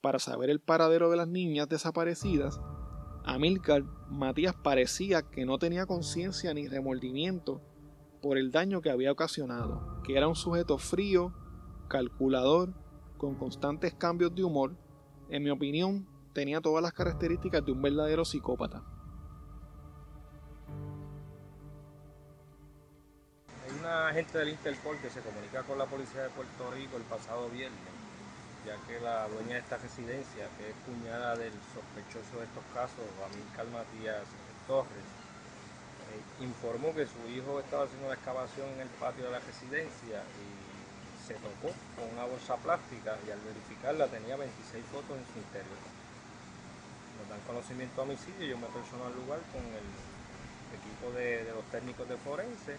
para 0.00 0.18
saber 0.18 0.48
el 0.48 0.60
paradero 0.60 1.10
de 1.10 1.18
las 1.18 1.28
niñas 1.28 1.68
desaparecidas, 1.68 2.60
Amílcar 3.24 3.84
Matías 4.08 4.54
parecía 4.54 5.22
que 5.22 5.44
no 5.44 5.58
tenía 5.58 5.84
conciencia 5.84 6.54
ni 6.54 6.66
remordimiento 6.66 7.60
por 8.22 8.38
el 8.38 8.50
daño 8.50 8.80
que 8.80 8.90
había 8.90 9.12
ocasionado, 9.12 10.00
que 10.02 10.16
era 10.16 10.28
un 10.28 10.36
sujeto 10.36 10.78
frío, 10.78 11.34
calculador, 11.88 12.72
con 13.18 13.34
constantes 13.34 13.92
cambios 13.92 14.34
de 14.34 14.44
humor, 14.44 14.76
en 15.28 15.42
mi 15.42 15.50
opinión 15.50 16.08
tenía 16.32 16.60
todas 16.60 16.82
las 16.82 16.94
características 16.94 17.64
de 17.64 17.72
un 17.72 17.82
verdadero 17.82 18.24
psicópata. 18.24 18.82
Agente 24.10 24.38
del 24.38 24.48
Interpol 24.48 24.98
que 24.98 25.08
se 25.08 25.20
comunica 25.22 25.62
con 25.62 25.78
la 25.78 25.86
policía 25.86 26.26
de 26.26 26.30
Puerto 26.34 26.66
Rico 26.74 26.96
el 26.98 27.06
pasado 27.06 27.48
viernes, 27.48 27.94
ya 28.66 28.74
que 28.82 28.98
la 28.98 29.28
dueña 29.30 29.54
de 29.54 29.62
esta 29.62 29.78
residencia, 29.78 30.50
que 30.58 30.74
es 30.74 30.76
cuñada 30.82 31.38
del 31.38 31.54
sospechoso 31.70 32.42
de 32.42 32.50
estos 32.50 32.66
casos, 32.74 33.06
Amílcar 33.22 33.70
Matías 33.70 34.26
Torres, 34.66 35.06
eh, 36.10 36.42
informó 36.42 36.90
que 36.90 37.06
su 37.06 37.22
hijo 37.30 37.62
estaba 37.62 37.86
haciendo 37.86 38.10
la 38.10 38.18
excavación 38.18 38.66
en 38.74 38.80
el 38.82 38.90
patio 38.98 39.30
de 39.30 39.30
la 39.30 39.38
residencia 39.38 40.26
y 40.26 40.46
se 41.22 41.38
tocó 41.38 41.70
con 41.94 42.10
una 42.10 42.26
bolsa 42.26 42.58
plástica 42.58 43.14
y 43.22 43.30
al 43.30 43.38
verificarla 43.46 44.10
tenía 44.10 44.34
26 44.34 44.90
fotos 44.90 45.14
en 45.22 45.26
su 45.30 45.38
interior. 45.38 45.78
Nos 47.14 47.30
dan 47.30 47.42
conocimiento 47.46 48.02
a 48.02 48.10
homicidio, 48.10 48.42
yo 48.42 48.58
me 48.58 48.66
persono 48.74 49.06
al 49.06 49.14
lugar 49.14 49.38
con 49.54 49.62
el 49.62 49.86
equipo 50.74 51.14
de 51.14 51.46
los 51.54 51.62
técnicos 51.70 52.10
de 52.10 52.18
forense. 52.18 52.74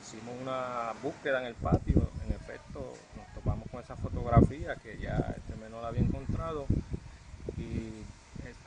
Hicimos 0.00 0.34
una 0.40 0.92
búsqueda 1.02 1.40
en 1.40 1.46
el 1.46 1.54
patio, 1.54 2.10
en 2.24 2.32
efecto 2.32 2.94
nos 3.16 3.34
topamos 3.34 3.68
con 3.70 3.82
esa 3.82 3.96
fotografía 3.96 4.76
que 4.76 4.98
ya 4.98 5.34
este 5.36 5.56
menor 5.56 5.84
había 5.84 6.02
encontrado 6.02 6.66
y 7.56 8.04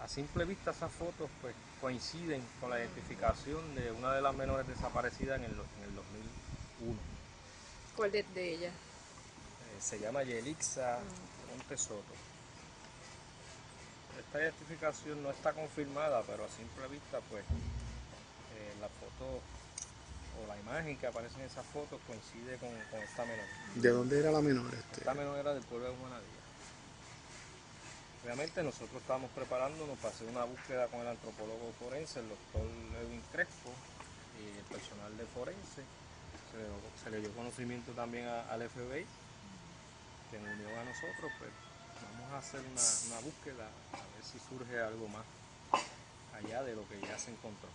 a 0.01 0.07
simple 0.07 0.45
vista 0.45 0.71
esas 0.71 0.91
fotos 0.91 1.29
pues 1.41 1.55
coinciden 1.79 2.43
con 2.59 2.69
la 2.69 2.79
identificación 2.79 3.75
de 3.75 3.91
una 3.91 4.13
de 4.13 4.21
las 4.21 4.35
menores 4.35 4.67
desaparecidas 4.67 5.39
en 5.39 5.45
el, 5.45 5.51
en 5.51 5.83
el 5.83 5.95
2001. 5.95 6.99
¿Cuál 7.95 8.11
de, 8.11 8.23
de 8.23 8.53
ellas? 8.53 8.73
Eh, 8.73 9.81
se 9.81 9.99
llama 9.99 10.23
Yelixa. 10.23 10.99
Montesoto. 11.51 12.13
Esta 14.19 14.41
identificación 14.41 15.21
no 15.21 15.31
está 15.31 15.53
confirmada, 15.53 16.23
pero 16.23 16.45
a 16.45 16.49
simple 16.49 16.87
vista 16.87 17.19
pues 17.29 17.43
eh, 17.43 18.73
la 18.79 18.87
foto 18.87 19.41
la 20.47 20.57
imagen 20.59 20.97
que 20.97 21.07
aparece 21.07 21.35
en 21.39 21.45
esas 21.45 21.65
fotos 21.67 21.99
coincide 22.07 22.57
con, 22.57 22.69
con 22.89 22.99
esta 23.01 23.23
menor. 23.25 23.45
¿De 23.75 23.89
dónde 23.89 24.19
era 24.19 24.31
la 24.31 24.41
menor? 24.41 24.73
Este? 24.73 24.99
Esta 24.99 25.13
menor 25.13 25.37
era 25.39 25.53
del 25.53 25.63
pueblo 25.63 25.89
de 25.89 25.95
Juanadía. 25.97 26.41
Obviamente 28.23 28.61
nosotros 28.61 29.01
estábamos 29.01 29.31
preparándonos 29.31 29.97
para 29.97 30.13
hacer 30.13 30.27
una 30.27 30.43
búsqueda 30.45 30.87
con 30.87 30.99
el 31.01 31.07
antropólogo 31.07 31.73
forense, 31.79 32.19
el 32.19 32.29
doctor 32.29 32.61
Edwin 33.01 33.21
Crespo 33.31 33.71
y 34.37 34.57
el 34.59 34.65
personal 34.65 35.17
de 35.17 35.25
forense. 35.25 35.81
Se 36.51 36.57
le, 36.57 36.67
se 37.03 37.09
le 37.09 37.19
dio 37.21 37.33
conocimiento 37.35 37.91
también 37.93 38.27
a- 38.27 38.45
al 38.51 38.61
FBI, 38.69 39.05
que 40.29 40.37
nos 40.39 40.53
unió 40.53 40.69
a 40.79 40.83
nosotros, 40.83 41.31
pues 41.39 41.49
vamos 42.13 42.31
a 42.33 42.37
hacer 42.37 42.59
una, 42.61 43.15
una 43.15 43.19
búsqueda 43.25 43.65
a 43.93 43.97
ver 44.13 44.23
si 44.23 44.37
surge 44.37 44.79
algo 44.79 45.07
más 45.07 45.25
allá 46.37 46.61
de 46.63 46.75
lo 46.75 46.87
que 46.87 46.99
ya 47.01 47.17
se 47.17 47.31
encontró. 47.31 47.69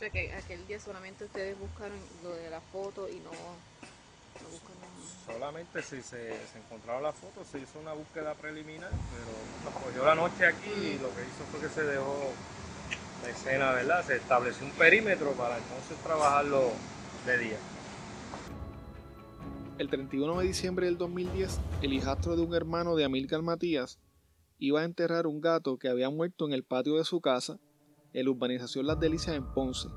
O 0.00 0.02
sea 0.02 0.08
que 0.08 0.32
aquel 0.32 0.66
día 0.66 0.80
solamente 0.80 1.26
ustedes 1.26 1.58
buscaron 1.58 1.98
lo 2.24 2.34
de 2.34 2.48
la 2.48 2.62
foto 2.62 3.06
y 3.06 3.16
no, 3.16 3.32
no 3.32 4.48
buscaron 4.50 4.80
Solamente 5.26 5.82
si 5.82 5.96
se, 6.00 6.32
se 6.46 6.58
encontraron 6.58 7.02
las 7.02 7.14
fotos, 7.16 7.46
se 7.46 7.58
hizo 7.58 7.78
una 7.78 7.92
búsqueda 7.92 8.32
preliminar, 8.32 8.88
pero 8.88 9.36
nos 9.62 9.84
cogió 9.84 10.06
la 10.06 10.14
noche 10.14 10.46
aquí 10.46 10.70
y 10.70 10.98
lo 11.00 11.14
que 11.14 11.20
hizo 11.20 11.44
fue 11.50 11.60
que 11.60 11.68
se 11.68 11.82
dejó 11.82 12.32
la 13.22 13.28
escena, 13.28 13.72
¿verdad? 13.72 14.02
Se 14.06 14.16
estableció 14.16 14.64
un 14.64 14.72
perímetro 14.72 15.32
para 15.32 15.58
entonces 15.58 15.98
trabajarlo 16.02 16.70
de 17.26 17.36
día. 17.36 17.58
El 19.76 19.90
31 19.90 20.40
de 20.40 20.46
diciembre 20.46 20.86
del 20.86 20.96
2010, 20.96 21.60
el 21.82 21.92
hijastro 21.92 22.36
de 22.36 22.42
un 22.42 22.54
hermano 22.54 22.96
de 22.96 23.04
Amílcar 23.04 23.42
Matías 23.42 23.98
iba 24.58 24.80
a 24.80 24.84
enterrar 24.84 25.26
un 25.26 25.42
gato 25.42 25.76
que 25.76 25.90
había 25.90 26.08
muerto 26.08 26.46
en 26.46 26.54
el 26.54 26.64
patio 26.64 26.96
de 26.96 27.04
su 27.04 27.20
casa, 27.20 27.58
en 28.12 28.24
la 28.24 28.30
urbanización 28.30 28.86
Las 28.86 29.00
Delicias 29.00 29.36
en 29.36 29.44
Ponce. 29.44 29.88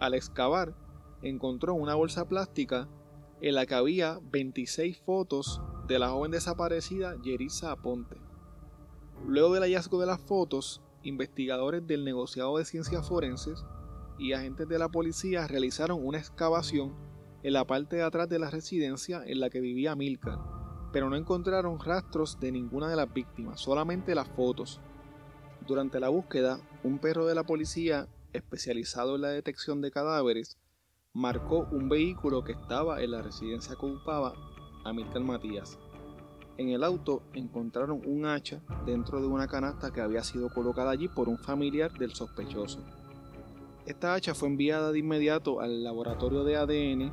Al 0.00 0.14
excavar, 0.14 0.74
encontró 1.22 1.74
una 1.74 1.94
bolsa 1.94 2.26
plástica 2.26 2.88
en 3.40 3.54
la 3.54 3.66
que 3.66 3.74
había 3.74 4.18
26 4.30 4.98
fotos 4.98 5.62
de 5.86 5.98
la 5.98 6.10
joven 6.10 6.30
desaparecida 6.30 7.16
Yerisa 7.22 7.72
Aponte. 7.72 8.16
Luego 9.26 9.54
del 9.54 9.62
hallazgo 9.62 10.00
de 10.00 10.06
las 10.06 10.20
fotos, 10.20 10.82
investigadores 11.02 11.86
del 11.86 12.04
negociado 12.04 12.58
de 12.58 12.64
ciencias 12.64 13.08
forenses 13.08 13.64
y 14.18 14.32
agentes 14.32 14.68
de 14.68 14.78
la 14.78 14.88
policía 14.88 15.46
realizaron 15.46 16.04
una 16.04 16.18
excavación 16.18 16.94
en 17.42 17.54
la 17.54 17.66
parte 17.66 17.96
de 17.96 18.02
atrás 18.02 18.28
de 18.28 18.38
la 18.38 18.50
residencia 18.50 19.22
en 19.24 19.40
la 19.40 19.48
que 19.48 19.60
vivía 19.60 19.96
Milka, 19.96 20.38
pero 20.92 21.08
no 21.08 21.16
encontraron 21.16 21.80
rastros 21.80 22.38
de 22.38 22.52
ninguna 22.52 22.88
de 22.88 22.96
las 22.96 23.12
víctimas, 23.12 23.60
solamente 23.60 24.14
las 24.14 24.28
fotos. 24.28 24.80
Durante 25.66 26.00
la 26.00 26.08
búsqueda, 26.08 26.60
un 26.82 26.98
perro 26.98 27.26
de 27.26 27.34
la 27.34 27.44
policía 27.44 28.08
especializado 28.32 29.16
en 29.16 29.22
la 29.22 29.28
detección 29.28 29.80
de 29.80 29.90
cadáveres 29.90 30.56
marcó 31.12 31.66
un 31.72 31.88
vehículo 31.88 32.44
que 32.44 32.52
estaba 32.52 33.02
en 33.02 33.10
la 33.10 33.22
residencia 33.22 33.74
que 33.78 33.86
ocupaba 33.86 34.34
Amílcar 34.84 35.22
Matías. 35.22 35.78
En 36.56 36.68
el 36.68 36.84
auto 36.84 37.22
encontraron 37.32 38.02
un 38.06 38.26
hacha 38.26 38.60
dentro 38.86 39.20
de 39.20 39.26
una 39.26 39.48
canasta 39.48 39.92
que 39.92 40.00
había 40.00 40.22
sido 40.22 40.48
colocada 40.50 40.90
allí 40.90 41.08
por 41.08 41.28
un 41.28 41.38
familiar 41.38 41.92
del 41.92 42.14
sospechoso. 42.14 42.80
Esta 43.86 44.14
hacha 44.14 44.34
fue 44.34 44.48
enviada 44.48 44.92
de 44.92 44.98
inmediato 45.00 45.60
al 45.60 45.82
laboratorio 45.82 46.44
de 46.44 46.56
ADN 46.56 47.12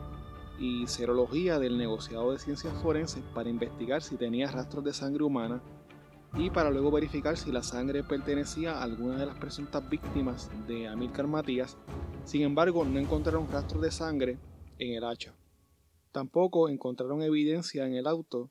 y 0.59 0.88
serología 0.88 1.59
del 1.59 1.77
negociado 1.77 2.31
de 2.31 2.39
ciencias 2.39 2.74
forenses 2.81 3.24
para 3.33 3.50
investigar 3.50 4.01
si 4.01 4.15
tenía 4.15 4.51
rastros 4.51 4.83
de 4.83 4.93
sangre 4.93 5.24
humana 5.24 5.62
y 6.36 6.50
para 6.50 6.69
luego 6.69 6.91
verificar 6.91 7.38
si 7.38 7.51
la 7.51 7.63
sangre 7.63 8.03
pertenecía 8.03 8.74
a 8.74 8.84
alguna 8.84 9.17
de 9.17 9.25
las 9.25 9.38
presuntas 9.38 9.88
víctimas 9.89 10.50
de 10.67 10.88
Amílcar 10.88 11.27
Matías. 11.27 11.77
Sin 12.25 12.41
embargo, 12.41 12.86
no 12.86 13.00
encontraron 13.00 13.50
rastros 13.50 13.81
de 13.81 13.91
sangre 13.91 14.38
en 14.77 14.93
el 14.93 15.03
hacha. 15.03 15.36
Tampoco 16.12 16.69
encontraron 16.69 17.22
evidencia 17.22 17.86
en 17.86 17.93
el 17.93 18.07
auto 18.07 18.50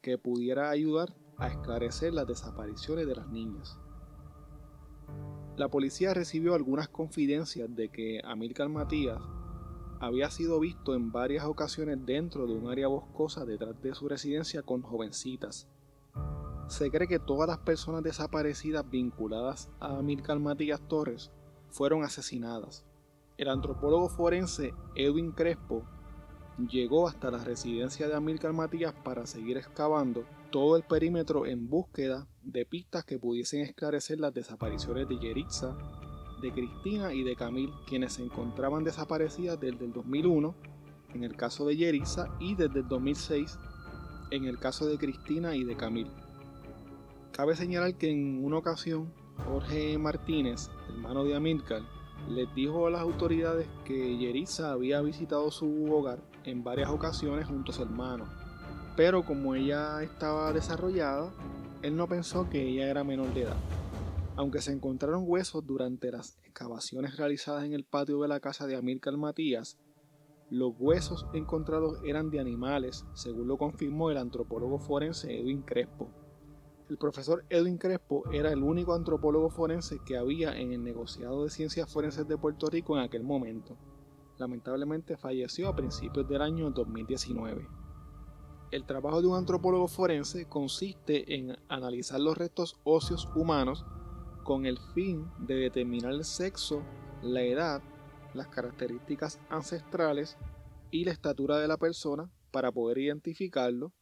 que 0.00 0.18
pudiera 0.18 0.70
ayudar 0.70 1.14
a 1.38 1.48
esclarecer 1.48 2.12
las 2.12 2.26
desapariciones 2.26 3.06
de 3.06 3.16
las 3.16 3.28
niñas. 3.28 3.78
La 5.56 5.68
policía 5.68 6.14
recibió 6.14 6.54
algunas 6.54 6.88
confidencias 6.88 7.74
de 7.74 7.90
que 7.90 8.20
Amílcar 8.24 8.68
Matías 8.68 9.20
había 10.00 10.30
sido 10.30 10.58
visto 10.58 10.94
en 10.94 11.12
varias 11.12 11.44
ocasiones 11.44 12.04
dentro 12.04 12.46
de 12.46 12.54
un 12.54 12.68
área 12.68 12.88
boscosa 12.88 13.44
detrás 13.44 13.80
de 13.80 13.94
su 13.94 14.08
residencia 14.08 14.62
con 14.62 14.82
jovencitas. 14.82 15.68
Se 16.72 16.90
cree 16.90 17.06
que 17.06 17.18
todas 17.18 17.46
las 17.46 17.58
personas 17.58 18.02
desaparecidas 18.02 18.88
vinculadas 18.88 19.68
a 19.78 19.98
Amílcar 19.98 20.38
Matías 20.38 20.80
Torres 20.88 21.30
fueron 21.68 22.02
asesinadas. 22.02 22.86
El 23.36 23.50
antropólogo 23.50 24.08
forense 24.08 24.72
Edwin 24.94 25.32
Crespo 25.32 25.84
llegó 26.66 27.08
hasta 27.08 27.30
la 27.30 27.44
residencia 27.44 28.08
de 28.08 28.14
Amílcar 28.14 28.54
Matías 28.54 28.94
para 29.04 29.26
seguir 29.26 29.58
excavando 29.58 30.24
todo 30.50 30.78
el 30.78 30.82
perímetro 30.82 31.44
en 31.44 31.68
búsqueda 31.68 32.26
de 32.42 32.64
pistas 32.64 33.04
que 33.04 33.18
pudiesen 33.18 33.60
esclarecer 33.60 34.18
las 34.18 34.32
desapariciones 34.32 35.06
de 35.10 35.18
Yeritza, 35.18 35.76
de 36.40 36.52
Cristina 36.52 37.12
y 37.12 37.22
de 37.22 37.36
Camil, 37.36 37.70
quienes 37.86 38.14
se 38.14 38.24
encontraban 38.24 38.82
desaparecidas 38.82 39.60
desde 39.60 39.84
el 39.84 39.92
2001 39.92 40.54
en 41.12 41.24
el 41.24 41.36
caso 41.36 41.66
de 41.66 41.76
Yeritza 41.76 42.34
y 42.40 42.54
desde 42.54 42.80
el 42.80 42.88
2006 42.88 43.58
en 44.30 44.46
el 44.46 44.58
caso 44.58 44.86
de 44.86 44.96
Cristina 44.96 45.54
y 45.54 45.64
de 45.64 45.76
Camil. 45.76 46.10
Cabe 47.32 47.56
señalar 47.56 47.94
que 47.94 48.10
en 48.10 48.44
una 48.44 48.58
ocasión 48.58 49.10
Jorge 49.46 49.96
Martínez, 49.96 50.68
hermano 50.90 51.24
de 51.24 51.34
Amílcar, 51.34 51.80
les 52.28 52.54
dijo 52.54 52.86
a 52.86 52.90
las 52.90 53.00
autoridades 53.00 53.66
que 53.86 54.18
Yeritza 54.18 54.70
había 54.70 55.00
visitado 55.00 55.50
su 55.50 55.90
hogar 55.90 56.22
en 56.44 56.62
varias 56.62 56.90
ocasiones 56.90 57.46
junto 57.46 57.72
a 57.72 57.74
su 57.74 57.82
hermano, 57.82 58.26
pero 58.96 59.24
como 59.24 59.54
ella 59.54 60.02
estaba 60.02 60.52
desarrollada, 60.52 61.32
él 61.80 61.96
no 61.96 62.06
pensó 62.06 62.50
que 62.50 62.68
ella 62.68 62.90
era 62.90 63.02
menor 63.02 63.32
de 63.32 63.44
edad. 63.44 63.56
Aunque 64.36 64.60
se 64.60 64.72
encontraron 64.72 65.24
huesos 65.26 65.66
durante 65.66 66.12
las 66.12 66.38
excavaciones 66.44 67.16
realizadas 67.16 67.64
en 67.64 67.72
el 67.72 67.84
patio 67.84 68.20
de 68.20 68.28
la 68.28 68.40
casa 68.40 68.66
de 68.66 68.76
Amílcar 68.76 69.16
Matías, 69.16 69.78
los 70.50 70.74
huesos 70.78 71.26
encontrados 71.32 71.98
eran 72.04 72.28
de 72.28 72.40
animales, 72.40 73.06
según 73.14 73.48
lo 73.48 73.56
confirmó 73.56 74.10
el 74.10 74.18
antropólogo 74.18 74.78
forense 74.78 75.40
Edwin 75.40 75.62
Crespo. 75.62 76.10
El 76.88 76.98
profesor 76.98 77.44
Edwin 77.48 77.78
Crespo 77.78 78.24
era 78.32 78.52
el 78.52 78.62
único 78.62 78.92
antropólogo 78.92 79.50
forense 79.50 80.00
que 80.04 80.16
había 80.16 80.58
en 80.58 80.72
el 80.72 80.82
negociado 80.82 81.44
de 81.44 81.50
ciencias 81.50 81.90
forenses 81.90 82.26
de 82.26 82.36
Puerto 82.36 82.68
Rico 82.68 82.96
en 82.96 83.04
aquel 83.04 83.22
momento. 83.22 83.76
Lamentablemente 84.38 85.16
falleció 85.16 85.68
a 85.68 85.76
principios 85.76 86.28
del 86.28 86.42
año 86.42 86.70
2019. 86.70 87.66
El 88.72 88.84
trabajo 88.84 89.20
de 89.20 89.28
un 89.28 89.36
antropólogo 89.36 89.86
forense 89.86 90.48
consiste 90.48 91.34
en 91.34 91.56
analizar 91.68 92.20
los 92.20 92.36
restos 92.36 92.80
óseos 92.84 93.28
humanos 93.34 93.84
con 94.42 94.66
el 94.66 94.78
fin 94.94 95.30
de 95.38 95.54
determinar 95.54 96.12
el 96.12 96.24
sexo, 96.24 96.82
la 97.22 97.42
edad, 97.42 97.82
las 98.34 98.48
características 98.48 99.40
ancestrales 99.48 100.36
y 100.90 101.04
la 101.04 101.12
estatura 101.12 101.58
de 101.58 101.68
la 101.68 101.76
persona 101.76 102.30
para 102.50 102.72
poder 102.72 102.98
identificarlo 102.98 103.92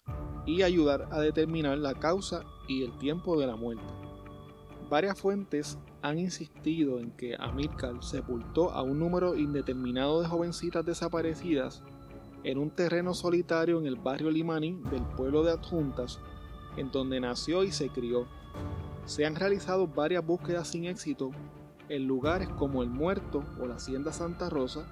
y 0.47 0.63
ayudar 0.63 1.09
a 1.11 1.21
determinar 1.21 1.77
la 1.79 1.95
causa 1.95 2.45
y 2.71 2.85
el 2.85 2.97
tiempo 2.99 3.39
de 3.39 3.49
la 3.49 3.57
muerte. 3.57 3.83
Varias 4.89 5.21
fuentes 5.21 5.77
han 6.03 6.21
insistido 6.21 7.01
en 7.01 7.11
que 7.11 7.37
Amílcar 7.37 8.03
sepultó 8.03 8.71
a 8.71 8.83
un 8.83 9.01
número 9.01 9.37
indeterminado 9.37 10.23
de 10.23 10.29
jovencitas 10.29 10.87
desaparecidas 10.87 11.83
en 12.45 12.59
un 12.59 12.71
terreno 12.71 13.13
solitario 13.13 13.81
en 13.81 13.87
el 13.87 13.97
barrio 13.97 14.31
Limaní 14.31 14.81
del 14.89 15.03
pueblo 15.17 15.43
de 15.43 15.51
Adjuntas, 15.51 16.21
en 16.77 16.93
donde 16.93 17.21
nació 17.21 17.65
y 17.65 17.73
se 17.73 17.89
crió. 17.89 18.27
Se 19.05 19.27
han 19.27 19.35
realizado 19.35 19.89
varias 19.89 20.25
búsquedas 20.25 20.69
sin 20.69 20.85
éxito 20.85 21.33
en 21.89 22.07
lugares 22.07 22.49
como 22.51 22.85
el 22.85 22.89
Muerto 22.89 23.45
o 23.61 23.67
la 23.67 23.75
Hacienda 23.75 24.13
Santa 24.13 24.49
Rosa, 24.49 24.87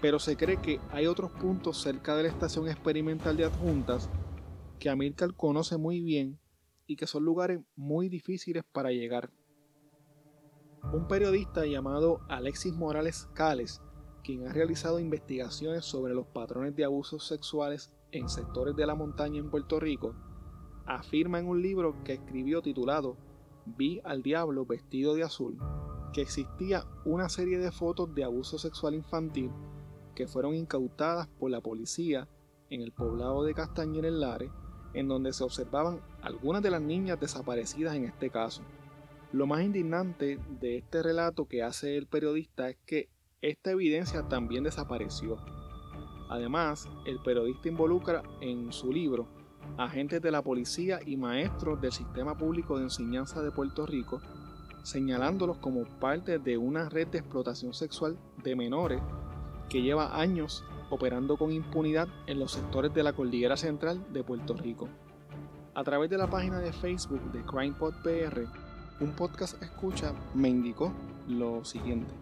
pero 0.00 0.18
se 0.18 0.38
cree 0.38 0.56
que 0.56 0.80
hay 0.90 1.06
otros 1.06 1.30
puntos 1.32 1.76
cerca 1.82 2.16
de 2.16 2.22
la 2.22 2.30
estación 2.30 2.66
experimental 2.66 3.36
de 3.36 3.44
Adjuntas 3.44 4.08
que 4.78 4.88
Amílcar 4.88 5.34
conoce 5.34 5.76
muy 5.76 6.00
bien 6.00 6.38
y 6.90 6.96
que 6.96 7.06
son 7.06 7.24
lugares 7.24 7.60
muy 7.76 8.08
difíciles 8.08 8.64
para 8.72 8.90
llegar. 8.90 9.30
Un 10.92 11.06
periodista 11.06 11.64
llamado 11.64 12.18
Alexis 12.28 12.72
Morales 12.72 13.28
Cales, 13.32 13.80
quien 14.24 14.48
ha 14.48 14.52
realizado 14.52 14.98
investigaciones 14.98 15.84
sobre 15.84 16.14
los 16.14 16.26
patrones 16.26 16.74
de 16.74 16.84
abusos 16.84 17.24
sexuales 17.28 17.94
en 18.10 18.28
sectores 18.28 18.74
de 18.74 18.86
la 18.86 18.96
montaña 18.96 19.38
en 19.38 19.50
Puerto 19.50 19.78
Rico, 19.78 20.16
afirma 20.84 21.38
en 21.38 21.46
un 21.46 21.62
libro 21.62 22.02
que 22.02 22.14
escribió 22.14 22.60
titulado 22.60 23.16
Vi 23.66 24.00
al 24.02 24.24
diablo 24.24 24.66
vestido 24.66 25.14
de 25.14 25.22
azul, 25.22 25.58
que 26.12 26.22
existía 26.22 26.86
una 27.04 27.28
serie 27.28 27.58
de 27.58 27.70
fotos 27.70 28.12
de 28.16 28.24
abuso 28.24 28.58
sexual 28.58 28.96
infantil 28.96 29.52
que 30.16 30.26
fueron 30.26 30.56
incautadas 30.56 31.28
por 31.38 31.52
la 31.52 31.60
policía 31.60 32.28
en 32.68 32.82
el 32.82 32.90
poblado 32.90 33.44
de 33.44 33.54
Castañer 33.54 34.06
en 34.06 34.18
Lares 34.18 34.50
en 34.94 35.08
donde 35.08 35.32
se 35.32 35.44
observaban 35.44 36.00
algunas 36.22 36.62
de 36.62 36.70
las 36.70 36.82
niñas 36.82 37.20
desaparecidas 37.20 37.94
en 37.94 38.04
este 38.04 38.30
caso. 38.30 38.62
Lo 39.32 39.46
más 39.46 39.62
indignante 39.62 40.38
de 40.60 40.78
este 40.78 41.02
relato 41.02 41.46
que 41.46 41.62
hace 41.62 41.96
el 41.96 42.06
periodista 42.06 42.68
es 42.68 42.76
que 42.84 43.08
esta 43.42 43.70
evidencia 43.70 44.28
también 44.28 44.64
desapareció. 44.64 45.38
Además, 46.28 46.88
el 47.06 47.20
periodista 47.22 47.68
involucra 47.68 48.22
en 48.40 48.72
su 48.72 48.92
libro 48.92 49.28
agentes 49.76 50.20
de 50.20 50.30
la 50.30 50.42
policía 50.42 51.00
y 51.04 51.16
maestros 51.16 51.80
del 51.80 51.92
sistema 51.92 52.36
público 52.36 52.76
de 52.76 52.84
enseñanza 52.84 53.42
de 53.42 53.50
Puerto 53.50 53.86
Rico, 53.86 54.20
señalándolos 54.82 55.58
como 55.58 55.84
parte 55.84 56.38
de 56.38 56.56
una 56.56 56.88
red 56.88 57.08
de 57.08 57.18
explotación 57.18 57.74
sexual 57.74 58.18
de 58.42 58.56
menores 58.56 59.00
que 59.68 59.82
lleva 59.82 60.18
años 60.18 60.64
operando 60.90 61.36
con 61.36 61.52
impunidad 61.52 62.08
en 62.26 62.38
los 62.38 62.52
sectores 62.52 62.92
de 62.92 63.02
la 63.02 63.12
cordillera 63.12 63.56
central 63.56 64.04
de 64.12 64.22
Puerto 64.22 64.54
Rico. 64.54 64.88
A 65.74 65.84
través 65.84 66.10
de 66.10 66.18
la 66.18 66.28
página 66.28 66.58
de 66.58 66.72
Facebook 66.72 67.32
de 67.32 67.44
CrimePod 67.44 67.94
PR, 68.02 68.46
un 69.00 69.12
podcast 69.12 69.62
escucha 69.62 70.12
me 70.34 70.48
indicó 70.48 70.92
lo 71.28 71.64
siguiente. 71.64 72.12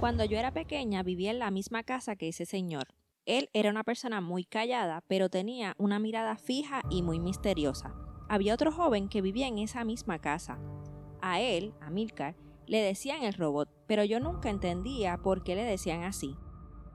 Cuando 0.00 0.24
yo 0.24 0.38
era 0.38 0.52
pequeña 0.52 1.02
vivía 1.02 1.30
en 1.30 1.38
la 1.38 1.50
misma 1.50 1.82
casa 1.82 2.16
que 2.16 2.28
ese 2.28 2.46
señor. 2.46 2.88
Él 3.24 3.50
era 3.52 3.70
una 3.70 3.84
persona 3.84 4.20
muy 4.20 4.44
callada, 4.44 5.04
pero 5.06 5.28
tenía 5.28 5.74
una 5.78 6.00
mirada 6.00 6.36
fija 6.36 6.82
y 6.90 7.02
muy 7.02 7.20
misteriosa. 7.20 7.94
Había 8.28 8.54
otro 8.54 8.72
joven 8.72 9.08
que 9.08 9.22
vivía 9.22 9.46
en 9.46 9.58
esa 9.58 9.84
misma 9.84 10.18
casa. 10.18 10.58
A 11.20 11.40
él, 11.40 11.74
a 11.80 11.90
Milcar, 11.90 12.34
le 12.66 12.80
decían 12.80 13.22
el 13.22 13.34
robot, 13.34 13.68
pero 13.86 14.02
yo 14.02 14.18
nunca 14.18 14.50
entendía 14.50 15.18
por 15.18 15.44
qué 15.44 15.54
le 15.54 15.64
decían 15.64 16.02
así. 16.02 16.36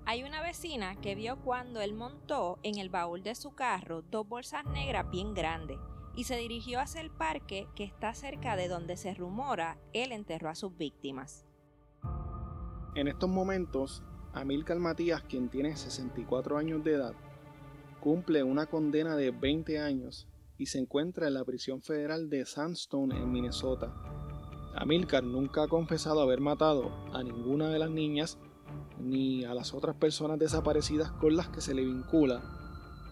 Hay 0.09 0.23
una 0.23 0.41
vecina 0.41 0.95
que 1.01 1.15
vio 1.15 1.35
cuando 1.35 1.81
él 1.81 1.93
montó 1.93 2.59
en 2.63 2.77
el 2.77 2.87
baúl 2.87 3.23
de 3.23 3.35
su 3.35 3.53
carro 3.53 4.03
dos 4.03 4.25
bolsas 4.25 4.63
negras 4.63 5.11
bien 5.11 5.33
grandes 5.33 5.79
y 6.15 6.23
se 6.23 6.37
dirigió 6.37 6.79
hacia 6.79 7.01
el 7.01 7.11
parque 7.11 7.67
que 7.75 7.83
está 7.83 8.13
cerca 8.13 8.55
de 8.55 8.69
donde 8.69 8.95
se 8.95 9.13
rumora 9.13 9.77
él 9.91 10.13
enterró 10.13 10.47
a 10.47 10.55
sus 10.55 10.77
víctimas. 10.77 11.45
En 12.95 13.09
estos 13.09 13.29
momentos, 13.29 14.01
Amílcar 14.31 14.79
Matías, 14.79 15.23
quien 15.23 15.49
tiene 15.49 15.75
64 15.75 16.57
años 16.57 16.85
de 16.85 16.93
edad, 16.93 17.13
cumple 17.99 18.43
una 18.43 18.67
condena 18.67 19.17
de 19.17 19.31
20 19.31 19.77
años 19.77 20.25
y 20.57 20.67
se 20.67 20.79
encuentra 20.79 21.27
en 21.27 21.33
la 21.33 21.43
prisión 21.43 21.81
federal 21.81 22.29
de 22.29 22.45
Sandstone 22.45 23.13
en 23.17 23.29
Minnesota. 23.29 23.93
Amílcar 24.73 25.25
nunca 25.25 25.63
ha 25.63 25.67
confesado 25.67 26.21
haber 26.21 26.39
matado 26.39 26.93
a 27.11 27.21
ninguna 27.23 27.67
de 27.67 27.79
las 27.79 27.89
niñas 27.89 28.39
ni 28.99 29.45
a 29.45 29.53
las 29.53 29.73
otras 29.73 29.95
personas 29.95 30.39
desaparecidas 30.39 31.11
con 31.11 31.35
las 31.35 31.49
que 31.49 31.61
se 31.61 31.73
le 31.73 31.83
vincula 31.83 32.41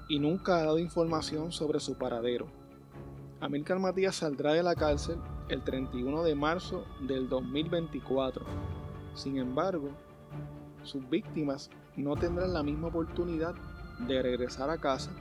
y 0.07 0.19
nunca 0.19 0.57
ha 0.57 0.65
dado 0.65 0.79
información 0.79 1.51
sobre 1.51 1.79
su 1.79 1.97
paradero. 1.97 2.47
Amílcar 3.39 3.79
Matías 3.79 4.15
saldrá 4.15 4.53
de 4.53 4.63
la 4.63 4.75
cárcel 4.75 5.17
el 5.49 5.63
31 5.63 6.23
de 6.23 6.35
marzo 6.35 6.85
del 7.07 7.29
2024. 7.29 8.45
Sin 9.13 9.37
embargo, 9.37 9.89
sus 10.83 11.07
víctimas 11.09 11.69
no 11.95 12.15
tendrán 12.15 12.53
la 12.53 12.63
misma 12.63 12.87
oportunidad 12.87 13.55
de 14.07 14.21
regresar 14.21 14.69
a 14.69 14.77
casa 14.77 15.11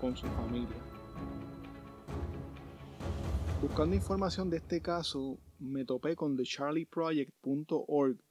con 0.00 0.16
su 0.16 0.26
familia. 0.28 0.76
Buscando 3.62 3.96
información 3.96 4.50
de 4.50 4.58
este 4.58 4.80
caso, 4.80 5.38
me 5.58 5.84
topé 5.84 6.16
con 6.16 6.36
thecharlieproject.org 6.36 8.23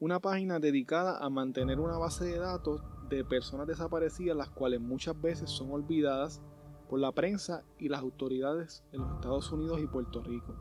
una 0.00 0.18
página 0.18 0.58
dedicada 0.58 1.18
a 1.18 1.28
mantener 1.28 1.78
una 1.78 1.98
base 1.98 2.24
de 2.24 2.38
datos 2.38 2.82
de 3.10 3.22
personas 3.22 3.66
desaparecidas, 3.66 4.34
las 4.34 4.48
cuales 4.48 4.80
muchas 4.80 5.20
veces 5.20 5.50
son 5.50 5.70
olvidadas 5.72 6.40
por 6.88 7.00
la 7.00 7.12
prensa 7.12 7.64
y 7.78 7.90
las 7.90 8.00
autoridades 8.00 8.82
en 8.92 9.02
los 9.02 9.12
Estados 9.12 9.52
Unidos 9.52 9.78
y 9.82 9.86
Puerto 9.86 10.22
Rico. 10.22 10.54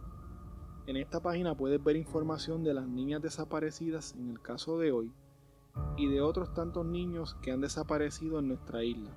En 0.87 0.97
esta 0.97 1.21
página 1.21 1.55
puedes 1.55 1.81
ver 1.81 1.95
información 1.95 2.65
de 2.65 2.73
las 2.73 2.85
niñas 2.85 3.21
desaparecidas 3.21 4.13
en 4.15 4.29
el 4.29 4.41
caso 4.41 4.77
de 4.77 4.91
hoy 4.91 5.13
y 5.95 6.07
de 6.07 6.19
otros 6.19 6.53
tantos 6.53 6.85
niños 6.85 7.37
que 7.41 7.53
han 7.53 7.61
desaparecido 7.61 8.39
en 8.39 8.49
nuestra 8.49 8.83
isla. 8.83 9.15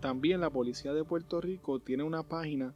También 0.00 0.40
la 0.40 0.50
Policía 0.50 0.92
de 0.92 1.04
Puerto 1.04 1.40
Rico 1.40 1.78
tiene 1.78 2.02
una 2.02 2.24
página 2.24 2.74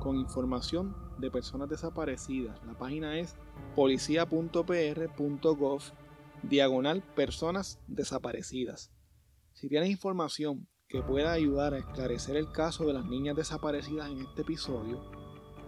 con 0.00 0.16
información 0.16 0.94
de 1.18 1.30
personas 1.30 1.70
desaparecidas. 1.70 2.60
La 2.66 2.74
página 2.74 3.18
es 3.18 3.34
policía.pr.gov 3.74 5.82
diagonal 6.42 7.02
personas 7.14 7.78
desaparecidas. 7.86 8.92
Si 9.52 9.68
tienes 9.68 9.90
información 9.90 10.66
que 10.88 11.02
pueda 11.02 11.32
ayudar 11.32 11.74
a 11.74 11.78
esclarecer 11.78 12.36
el 12.36 12.50
caso 12.52 12.86
de 12.86 12.92
las 12.92 13.04
niñas 13.04 13.36
desaparecidas 13.36 14.10
en 14.10 14.20
este 14.20 14.42
episodio, 14.42 15.00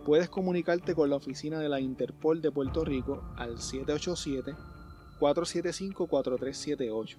puedes 0.04 0.28
comunicarte 0.28 0.94
con 0.94 1.10
la 1.10 1.16
oficina 1.16 1.58
de 1.58 1.68
la 1.68 1.80
Interpol 1.80 2.42
de 2.42 2.50
Puerto 2.50 2.84
Rico 2.84 3.22
al 3.36 3.58
787 3.60 4.54
475 5.18 6.06
4378. 6.06 7.18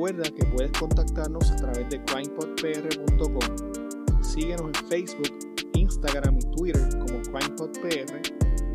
Recuerda 0.00 0.24
que 0.30 0.46
puedes 0.46 0.72
contactarnos 0.78 1.50
a 1.50 1.56
través 1.56 1.90
de 1.90 2.02
crimepodpr.com. 2.06 4.22
Síguenos 4.22 4.62
en 4.62 4.72
Facebook, 4.88 5.28
Instagram 5.74 6.38
y 6.38 6.56
Twitter 6.56 6.88
como 7.00 7.20
CrimePodPR, 7.20 8.22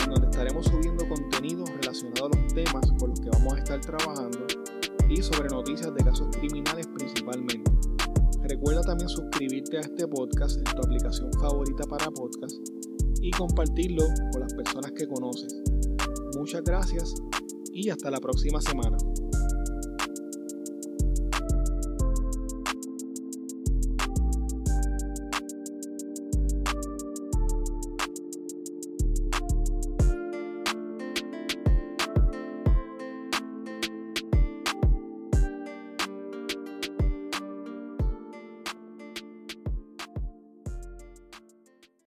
en 0.04 0.08
donde 0.08 0.28
estaremos 0.28 0.68
subiendo 0.68 1.10
contenido 1.10 1.66
relacionado 1.82 2.28
a 2.28 2.30
los 2.30 2.54
temas 2.54 2.92
con 3.00 3.10
los 3.10 3.20
que 3.20 3.32
vamos 3.32 3.56
a 3.56 3.58
estar 3.58 3.82
trabajando 3.82 4.46
y 5.10 5.20
sobre 5.24 5.50
noticias 5.50 5.92
de 5.96 6.04
casos 6.04 6.28
criminales 6.38 6.86
principalmente. 6.96 7.72
Recuerda 8.44 8.82
también 8.82 9.10
suscribirte 9.10 9.78
a 9.78 9.82
este 9.82 10.08
podcast 10.08 10.58
en 10.58 10.76
tu 10.76 10.84
aplicación 10.84 11.34
favorita 11.42 11.86
para 11.90 12.06
podcast 12.12 12.56
y 13.20 13.32
compartirlo 13.32 14.04
con 14.32 14.42
las 14.42 14.54
personas 14.54 14.92
que 14.92 15.08
conoces. 15.08 15.60
Muchas 16.38 16.62
gracias 16.62 17.16
y 17.74 17.90
hasta 17.90 18.12
la 18.12 18.20
próxima 18.20 18.62
semana. 18.62 18.98